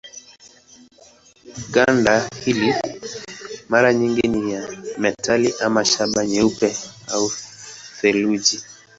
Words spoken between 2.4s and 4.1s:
hili mara